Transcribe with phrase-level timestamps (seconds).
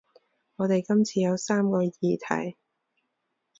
[0.55, 2.57] 我哋今次有三個議題